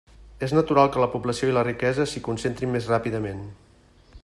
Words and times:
És 0.45 0.53
natural 0.59 0.89
que 0.95 1.03
la 1.03 1.09
població 1.15 1.51
i 1.51 1.53
la 1.57 1.65
riquesa 1.67 2.07
s'hi 2.13 2.25
concentrin 2.29 2.75
més 2.77 2.91
ràpidament. 2.95 3.45